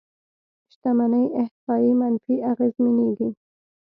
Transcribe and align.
شتمنۍ 0.73 1.25
احصایې 1.41 1.91
منفي 1.99 2.35
اغېزمنېږي. 2.51 3.29